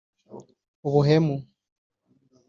[0.87, 1.35] ubuhemu